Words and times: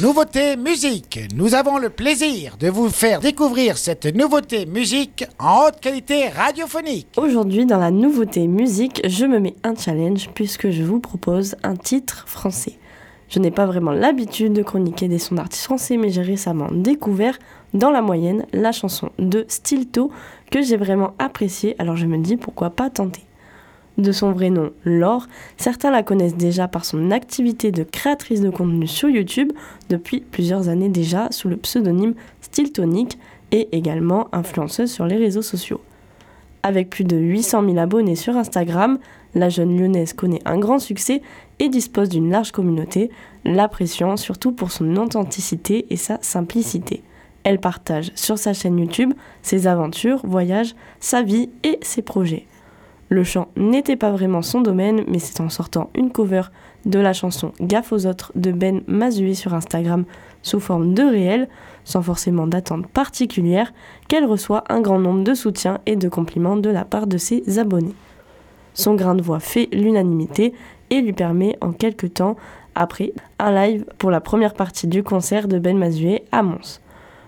Nouveauté 0.00 0.56
musique. 0.56 1.20
Nous 1.34 1.54
avons 1.54 1.76
le 1.76 1.90
plaisir 1.90 2.56
de 2.58 2.68
vous 2.68 2.88
faire 2.88 3.20
découvrir 3.20 3.76
cette 3.76 4.06
nouveauté 4.06 4.64
musique 4.64 5.26
en 5.38 5.66
haute 5.66 5.78
qualité 5.78 6.28
radiophonique. 6.28 7.08
Aujourd'hui, 7.18 7.66
dans 7.66 7.76
la 7.76 7.90
nouveauté 7.90 8.46
musique, 8.46 9.02
je 9.06 9.26
me 9.26 9.38
mets 9.38 9.56
un 9.62 9.74
challenge 9.76 10.30
puisque 10.34 10.70
je 10.70 10.82
vous 10.82 11.00
propose 11.00 11.54
un 11.62 11.76
titre 11.76 12.24
français. 12.26 12.78
Je 13.28 13.40
n'ai 13.40 13.50
pas 13.50 13.66
vraiment 13.66 13.90
l'habitude 13.90 14.54
de 14.54 14.62
chroniquer 14.62 15.06
des 15.06 15.18
sons 15.18 15.34
d'artistes 15.34 15.64
français, 15.64 15.98
mais 15.98 16.08
j'ai 16.08 16.22
récemment 16.22 16.68
découvert 16.72 17.38
dans 17.74 17.90
la 17.90 18.00
moyenne 18.00 18.46
la 18.54 18.72
chanson 18.72 19.10
de 19.18 19.44
Stilto 19.48 20.10
que 20.50 20.62
j'ai 20.62 20.78
vraiment 20.78 21.12
appréciée, 21.18 21.76
alors 21.78 21.96
je 21.96 22.06
me 22.06 22.16
dis 22.16 22.38
pourquoi 22.38 22.70
pas 22.70 22.88
tenter. 22.88 23.20
De 24.00 24.12
son 24.12 24.32
vrai 24.32 24.48
nom, 24.48 24.70
Laure, 24.86 25.26
certains 25.58 25.90
la 25.90 26.02
connaissent 26.02 26.36
déjà 26.36 26.68
par 26.68 26.86
son 26.86 27.10
activité 27.10 27.70
de 27.70 27.82
créatrice 27.82 28.40
de 28.40 28.48
contenu 28.48 28.86
sur 28.86 29.10
YouTube 29.10 29.52
depuis 29.90 30.20
plusieurs 30.20 30.70
années 30.70 30.88
déjà 30.88 31.30
sous 31.30 31.50
le 31.50 31.58
pseudonyme 31.58 32.14
Stiltonic 32.40 33.18
et 33.52 33.68
également 33.76 34.28
influenceuse 34.32 34.90
sur 34.90 35.04
les 35.04 35.18
réseaux 35.18 35.42
sociaux. 35.42 35.82
Avec 36.62 36.88
plus 36.88 37.04
de 37.04 37.18
800 37.18 37.62
000 37.66 37.76
abonnés 37.76 38.16
sur 38.16 38.38
Instagram, 38.38 38.98
la 39.34 39.50
jeune 39.50 39.78
lyonnaise 39.78 40.14
connaît 40.14 40.40
un 40.46 40.58
grand 40.58 40.78
succès 40.78 41.20
et 41.58 41.68
dispose 41.68 42.08
d'une 42.08 42.30
large 42.30 42.52
communauté, 42.52 43.10
l'appréciant 43.44 44.16
surtout 44.16 44.52
pour 44.52 44.72
son 44.72 44.96
authenticité 44.96 45.84
et 45.90 45.96
sa 45.96 46.16
simplicité. 46.22 47.02
Elle 47.44 47.60
partage 47.60 48.12
sur 48.14 48.38
sa 48.38 48.54
chaîne 48.54 48.78
YouTube 48.78 49.12
ses 49.42 49.66
aventures, 49.66 50.22
voyages, 50.24 50.74
sa 51.00 51.22
vie 51.22 51.50
et 51.64 51.78
ses 51.82 52.00
projets. 52.00 52.46
Le 53.10 53.24
chant 53.24 53.48
n'était 53.56 53.96
pas 53.96 54.12
vraiment 54.12 54.40
son 54.40 54.60
domaine, 54.60 55.02
mais 55.08 55.18
c'est 55.18 55.40
en 55.40 55.48
sortant 55.48 55.90
une 55.96 56.12
cover 56.12 56.42
de 56.86 57.00
la 57.00 57.12
chanson 57.12 57.50
Gaffe 57.60 57.92
aux 57.92 58.06
autres 58.06 58.30
de 58.36 58.52
Ben 58.52 58.82
Mazué 58.86 59.34
sur 59.34 59.52
Instagram 59.52 60.04
sous 60.42 60.60
forme 60.60 60.94
de 60.94 61.02
réel, 61.02 61.48
sans 61.84 62.02
forcément 62.02 62.46
d'attente 62.46 62.86
particulière, 62.86 63.72
qu'elle 64.06 64.24
reçoit 64.24 64.62
un 64.68 64.80
grand 64.80 65.00
nombre 65.00 65.24
de 65.24 65.34
soutiens 65.34 65.80
et 65.86 65.96
de 65.96 66.08
compliments 66.08 66.56
de 66.56 66.70
la 66.70 66.84
part 66.84 67.08
de 67.08 67.18
ses 67.18 67.58
abonnés. 67.58 67.96
Son 68.74 68.94
grain 68.94 69.16
de 69.16 69.22
voix 69.22 69.40
fait 69.40 69.68
l'unanimité 69.72 70.54
et 70.90 71.00
lui 71.00 71.12
permet 71.12 71.56
en 71.60 71.72
quelques 71.72 72.14
temps 72.14 72.36
après 72.76 73.12
un 73.40 73.50
live 73.50 73.84
pour 73.98 74.12
la 74.12 74.20
première 74.20 74.54
partie 74.54 74.86
du 74.86 75.02
concert 75.02 75.48
de 75.48 75.58
Ben 75.58 75.76
Mazué 75.76 76.22
à 76.30 76.44
Mons. 76.44 76.80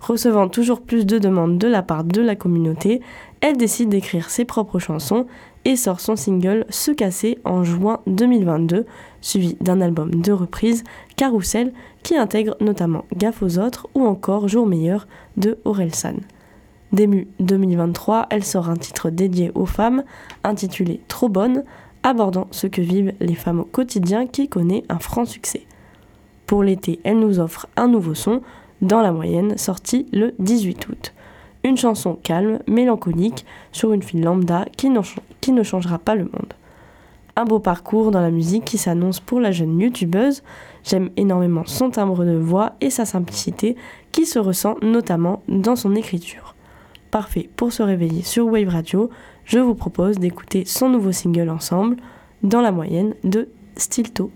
Recevant 0.00 0.48
toujours 0.48 0.80
plus 0.80 1.06
de 1.06 1.18
demandes 1.18 1.58
de 1.58 1.66
la 1.68 1.82
part 1.82 2.04
de 2.04 2.20
la 2.20 2.36
communauté, 2.36 3.00
elle 3.40 3.56
décide 3.56 3.88
d'écrire 3.88 4.30
ses 4.30 4.44
propres 4.44 4.78
chansons 4.78 5.26
et 5.64 5.76
sort 5.76 6.00
son 6.00 6.16
single 6.16 6.66
Se 6.70 6.90
casser 6.90 7.38
en 7.44 7.62
juin 7.62 8.00
2022, 8.06 8.86
suivi 9.20 9.56
d'un 9.60 9.80
album 9.80 10.14
de 10.14 10.32
reprise, 10.32 10.84
Carousel, 11.16 11.72
qui 12.02 12.16
intègre 12.16 12.56
notamment 12.60 13.04
Gaffe 13.16 13.42
aux 13.42 13.58
autres 13.58 13.86
ou 13.94 14.06
encore 14.06 14.48
Jour 14.48 14.66
meilleur 14.66 15.06
de 15.36 15.58
San. 15.92 16.20
Début 16.92 17.28
2023, 17.40 18.28
elle 18.30 18.44
sort 18.44 18.70
un 18.70 18.76
titre 18.76 19.10
dédié 19.10 19.52
aux 19.54 19.66
femmes, 19.66 20.04
intitulé 20.42 21.00
Trop 21.06 21.28
bonne, 21.28 21.64
abordant 22.02 22.48
ce 22.50 22.66
que 22.66 22.80
vivent 22.80 23.12
les 23.20 23.34
femmes 23.34 23.60
au 23.60 23.64
quotidien 23.64 24.26
qui 24.26 24.48
connaît 24.48 24.84
un 24.88 24.98
franc 24.98 25.26
succès. 25.26 25.66
Pour 26.46 26.62
l'été, 26.62 26.98
elle 27.04 27.18
nous 27.18 27.40
offre 27.40 27.66
un 27.76 27.88
nouveau 27.88 28.14
son, 28.14 28.40
dans 28.80 29.02
la 29.02 29.12
moyenne, 29.12 29.58
sorti 29.58 30.06
le 30.12 30.34
18 30.38 30.88
août. 30.88 31.12
Une 31.64 31.76
chanson 31.76 32.18
calme, 32.22 32.60
mélancolique, 32.66 33.44
sur 33.72 33.92
une 33.92 34.02
fille 34.02 34.22
lambda 34.22 34.64
qui, 34.76 34.90
ne 34.90 35.62
changera 35.62 35.98
pas 35.98 36.14
le 36.14 36.24
monde. 36.24 36.54
Un 37.36 37.44
beau 37.44 37.58
parcours 37.58 38.10
dans 38.10 38.20
la 38.20 38.30
musique 38.30 38.64
qui 38.64 38.78
s'annonce 38.78 39.20
pour 39.20 39.40
la 39.40 39.52
jeune 39.52 39.78
youtubeuse. 39.78 40.42
J'aime 40.84 41.10
énormément 41.16 41.64
son 41.66 41.90
timbre 41.90 42.24
de 42.24 42.36
voix 42.36 42.72
et 42.80 42.90
sa 42.90 43.04
simplicité 43.04 43.76
qui 44.12 44.26
se 44.26 44.38
ressent 44.38 44.76
notamment 44.82 45.42
dans 45.48 45.76
son 45.76 45.94
écriture. 45.94 46.54
Parfait 47.10 47.48
pour 47.56 47.72
se 47.72 47.82
réveiller 47.82 48.22
sur 48.22 48.46
Wave 48.46 48.68
Radio, 48.68 49.10
je 49.44 49.58
vous 49.58 49.74
propose 49.74 50.18
d'écouter 50.18 50.64
son 50.64 50.90
nouveau 50.90 51.12
single 51.12 51.48
ensemble, 51.48 51.96
dans 52.42 52.60
la 52.60 52.72
moyenne 52.72 53.14
de 53.24 53.48
Stilto. 53.76 54.30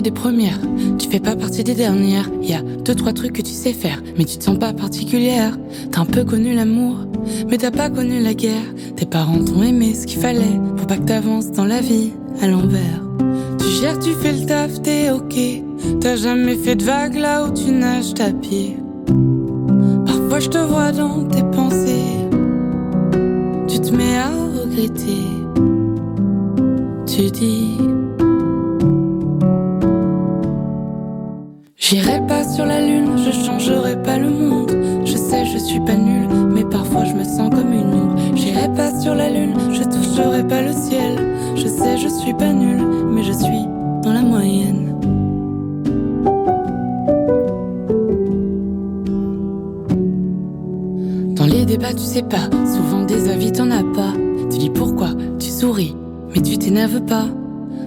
Des 0.00 0.10
premières, 0.10 0.58
tu 0.98 1.08
fais 1.08 1.20
pas 1.20 1.36
partie 1.36 1.64
des 1.64 1.74
dernières. 1.74 2.30
Y 2.40 2.54
a 2.54 2.62
deux 2.62 2.94
trois 2.94 3.12
trucs 3.12 3.32
que 3.34 3.42
tu 3.42 3.52
sais 3.52 3.72
faire, 3.72 4.02
mais 4.16 4.24
tu 4.24 4.38
te 4.38 4.44
sens 4.44 4.58
pas 4.58 4.72
particulière. 4.72 5.58
T'as 5.90 6.00
un 6.00 6.06
peu 6.06 6.24
connu 6.24 6.54
l'amour, 6.54 6.96
mais 7.48 7.58
t'as 7.58 7.70
pas 7.70 7.90
connu 7.90 8.20
la 8.20 8.34
guerre. 8.34 8.64
Tes 8.96 9.06
parents 9.06 9.44
t'ont 9.44 9.62
aimé 9.62 9.94
ce 9.94 10.06
qu'il 10.06 10.20
fallait 10.20 10.58
pour 10.76 10.86
pas 10.86 10.96
que 10.96 11.04
t'avances 11.04 11.50
dans 11.50 11.64
la 11.64 11.80
vie 11.80 12.12
à 12.40 12.46
l'envers. 12.46 13.02
Tu 13.58 13.66
gères, 13.68 13.98
tu 13.98 14.12
fais 14.12 14.32
le 14.32 14.46
taf, 14.46 14.80
t'es 14.82 15.10
ok. 15.10 15.34
T'as 16.00 16.16
jamais 16.16 16.54
fait 16.54 16.76
de 16.76 16.84
vagues 16.84 17.16
là 17.16 17.44
où 17.44 17.52
tu 17.52 17.70
nages 17.70 18.14
ta 18.14 18.30
pied. 18.30 18.76
Parfois 20.06 20.40
je 20.40 20.48
te 20.48 20.58
vois 20.58 20.92
dans 20.92 21.24
tes 21.24 21.42
pensées, 21.42 22.28
tu 23.68 23.80
te 23.80 23.94
mets 23.94 24.16
à 24.16 24.30
regretter. 24.30 25.26
Tu 27.06 27.30
dis 27.30 27.76
J'irai 31.92 32.26
pas 32.26 32.42
sur 32.42 32.64
la 32.64 32.80
lune, 32.80 33.18
je 33.18 33.30
changerai 33.44 34.02
pas 34.02 34.16
le 34.16 34.30
monde. 34.30 34.72
Je 35.04 35.14
sais, 35.14 35.44
je 35.44 35.58
suis 35.58 35.78
pas 35.80 35.94
nulle, 35.94 36.26
mais 36.48 36.64
parfois 36.64 37.04
je 37.04 37.12
me 37.12 37.22
sens 37.22 37.50
comme 37.50 37.70
une 37.70 37.92
ombre. 37.92 38.16
J'irai 38.34 38.72
pas 38.74 38.98
sur 38.98 39.14
la 39.14 39.28
lune, 39.28 39.52
je 39.70 39.82
toucherai 39.82 40.42
pas 40.48 40.62
le 40.62 40.72
ciel. 40.72 41.18
Je 41.54 41.66
sais, 41.66 41.98
je 41.98 42.08
suis 42.08 42.32
pas 42.32 42.50
nulle, 42.50 42.82
mais 43.10 43.22
je 43.22 43.32
suis 43.32 43.66
dans 44.02 44.14
la 44.14 44.22
moyenne. 44.22 44.96
Dans 51.36 51.46
les 51.46 51.66
débats, 51.66 51.92
tu 51.92 52.04
sais 52.04 52.22
pas, 52.22 52.48
souvent 52.74 53.04
des 53.04 53.28
avis 53.28 53.52
t'en 53.52 53.70
as 53.70 53.84
pas. 53.94 54.14
Tu 54.50 54.56
dis 54.56 54.70
pourquoi, 54.70 55.10
tu 55.38 55.50
souris, 55.50 55.94
mais 56.34 56.40
tu 56.40 56.56
t'énerves 56.56 57.02
pas. 57.02 57.26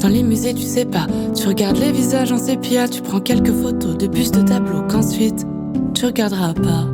Dans 0.00 0.08
les 0.08 0.22
musées, 0.22 0.54
tu 0.54 0.62
sais 0.62 0.86
pas. 0.86 1.06
Tu 1.34 1.46
regardes 1.46 1.76
les 1.76 1.92
visages 1.92 2.32
en 2.32 2.38
sépia, 2.38 2.88
tu 2.88 3.02
prends 3.02 3.20
quelques 3.20 3.52
photos 3.52 3.98
de 3.98 4.06
bustes 4.06 4.34
de 4.34 4.42
tableaux 4.42 4.82
qu'ensuite 4.88 5.46
tu 5.94 6.06
regarderas 6.06 6.54
pas. 6.54 6.86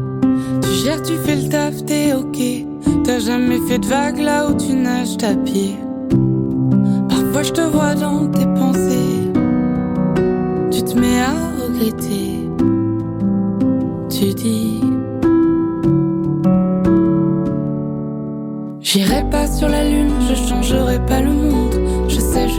Tu 0.62 0.68
gères, 0.84 1.00
tu 1.02 1.12
fais 1.24 1.36
le 1.36 1.48
taf, 1.48 1.84
t'es 1.84 2.12
ok. 2.12 2.38
T'as 3.04 3.20
jamais 3.20 3.58
fait 3.68 3.78
de 3.78 3.86
vagues 3.86 4.18
là 4.18 4.48
où 4.48 4.54
tu 4.54 4.72
nages 4.74 5.16
ta 5.16 5.34
pied. 5.36 5.76
Parfois 7.08 7.44
je 7.44 7.52
te 7.52 7.60
vois 7.60 7.94
dans 7.94 8.26
tes 8.26 8.46
pensées. 8.46 9.30
Tu 10.72 10.82
te 10.82 10.98
mets 10.98 11.20
à 11.20 11.34
regretter. 11.62 12.25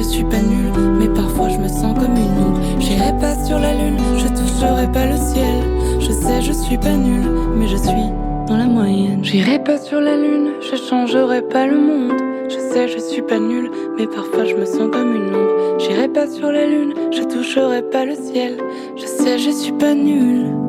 Suis 0.08 0.24
pas 0.24 0.42
nulle, 0.42 0.72
mais 1.00 1.10
parfois 1.10 1.50
je 1.50 1.58
me 1.58 1.68
sens 1.68 1.94
comme 1.94 2.16
une 2.16 2.38
ombre. 2.46 2.60
J'irai 2.80 3.14
pas 3.20 3.36
sur 3.46 3.60
la 3.60 3.74
lune, 3.74 3.98
je 4.18 4.28
toucherai 4.28 4.92
pas 4.92 5.06
le 5.06 5.18
ciel. 5.18 5.64
Je 6.00 6.12
sais, 6.12 6.42
je 6.42 6.54
suis 6.54 6.78
pas 6.78 6.96
nulle, 6.96 7.30
mais 7.56 7.68
je 7.68 7.78
suis 7.78 8.10
dans 8.48 8.58
la 8.58 8.66
moyenne. 8.66 9.24
J'irai 9.24 9.60
pas 9.60 9.78
sur 9.78 10.00
la 10.00 10.16
lune, 10.16 10.52
je 10.62 10.76
changerai 10.78 11.42
pas 11.42 11.68
le 11.68 11.78
monde. 11.78 12.14
Je 12.50 12.58
sais, 12.58 12.88
je 12.88 13.00
suis 13.00 13.22
pas 13.22 13.40
nulle, 13.40 13.70
mais 13.98 14.08
parfois 14.08 14.46
je 14.46 14.56
me 14.56 14.66
sens 14.66 14.90
comme 14.92 15.14
une 15.16 15.36
ombre. 15.36 15.80
J'irai 15.80 16.08
pas 16.08 16.28
sur 16.28 16.52
la 16.52 16.66
lune, 16.66 16.94
je 17.12 17.24
toucherai 17.24 17.82
pas 17.82 18.06
le 18.06 18.16
ciel. 18.16 18.58
Je 18.96 19.06
sais, 19.06 19.38
je 19.38 19.52
suis 19.52 19.74
pas 19.74 19.94
nulle. 19.94 20.67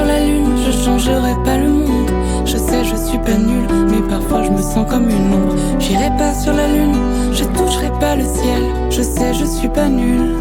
Sur 0.00 0.06
la 0.06 0.24
lune, 0.24 0.56
je 0.66 0.70
changerai 0.70 1.34
pas 1.44 1.58
le 1.58 1.68
monde. 1.68 2.10
Je 2.46 2.56
sais, 2.56 2.84
je 2.84 2.96
suis 2.96 3.18
pas 3.18 3.36
nulle, 3.36 3.68
mais 3.90 4.08
parfois 4.08 4.42
je 4.42 4.50
me 4.50 4.62
sens 4.62 4.90
comme 4.90 5.08
une 5.10 5.34
ombre. 5.34 5.54
J'irai 5.78 6.08
pas 6.16 6.32
sur 6.32 6.54
la 6.54 6.68
lune, 6.68 6.94
je 7.32 7.44
toucherai 7.44 7.90
pas 8.00 8.16
le 8.16 8.24
ciel. 8.24 8.62
Je 8.90 9.02
sais, 9.02 9.34
je 9.34 9.44
suis 9.44 9.68
pas 9.68 9.88
nulle. 9.88 10.36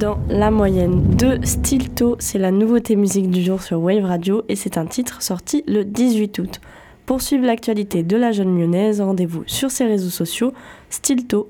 Dans 0.00 0.18
la 0.28 0.50
moyenne 0.50 1.16
de 1.16 1.38
Stilto, 1.44 2.16
c'est 2.18 2.38
la 2.38 2.50
nouveauté 2.50 2.96
musique 2.96 3.30
du 3.30 3.42
jour 3.42 3.62
sur 3.62 3.80
Wave 3.80 4.04
Radio 4.04 4.42
et 4.48 4.56
c'est 4.56 4.78
un 4.78 4.86
titre 4.86 5.22
sorti 5.22 5.64
le 5.66 5.84
18 5.84 6.38
août. 6.38 6.60
Pour 7.06 7.22
suivre 7.22 7.46
l'actualité 7.46 8.02
de 8.02 8.16
la 8.16 8.32
jeune 8.32 8.58
lyonnaise, 8.58 9.00
rendez-vous 9.00 9.42
sur 9.46 9.70
ses 9.70 9.86
réseaux 9.86 10.10
sociaux 10.10 10.52
Stilto. 10.90 11.46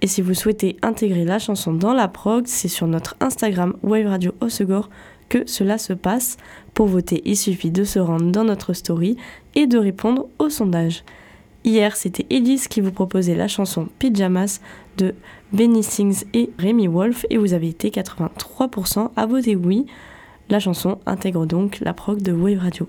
Et 0.00 0.06
si 0.06 0.22
vous 0.22 0.34
souhaitez 0.34 0.76
intégrer 0.82 1.24
la 1.24 1.38
chanson 1.38 1.72
dans 1.72 1.92
la 1.92 2.08
prog, 2.08 2.44
c'est 2.46 2.68
sur 2.68 2.86
notre 2.86 3.16
Instagram 3.20 3.74
Wave 3.82 4.06
Radio 4.06 4.32
Osegor 4.40 4.88
que 5.28 5.46
cela 5.46 5.76
se 5.78 5.92
passe. 5.92 6.36
Pour 6.74 6.86
voter, 6.86 7.22
il 7.24 7.36
suffit 7.36 7.70
de 7.70 7.84
se 7.84 7.98
rendre 7.98 8.30
dans 8.30 8.44
notre 8.44 8.72
story 8.72 9.16
et 9.54 9.66
de 9.66 9.78
répondre 9.78 10.26
au 10.38 10.48
sondage. 10.48 11.04
Hier, 11.64 11.96
c'était 11.96 12.26
Elise 12.30 12.68
qui 12.68 12.80
vous 12.80 12.92
proposait 12.92 13.34
la 13.34 13.48
chanson 13.48 13.88
Pyjamas 13.98 14.60
de 14.96 15.14
Benny 15.52 15.82
Sings 15.82 16.24
et 16.32 16.50
Rémi 16.58 16.86
Wolf 16.86 17.26
et 17.30 17.36
vous 17.36 17.52
avez 17.52 17.68
été 17.68 17.90
83% 17.90 19.10
à 19.16 19.26
voter 19.26 19.56
oui. 19.56 19.86
La 20.48 20.60
chanson 20.60 20.98
intègre 21.04 21.44
donc 21.44 21.80
la 21.80 21.92
prog 21.92 22.22
de 22.22 22.32
Wave 22.32 22.60
Radio. 22.60 22.88